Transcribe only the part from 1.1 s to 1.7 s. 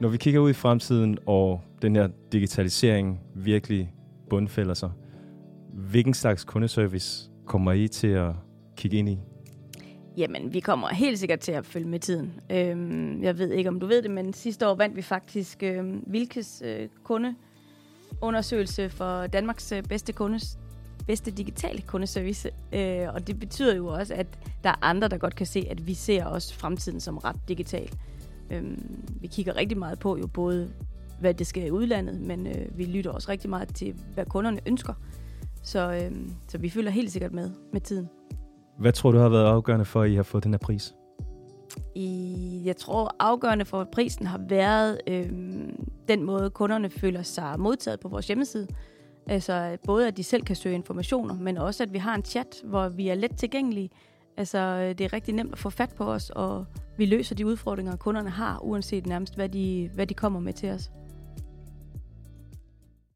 og